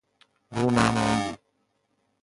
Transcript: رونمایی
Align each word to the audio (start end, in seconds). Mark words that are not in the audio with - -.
رونمایی 0.51 1.37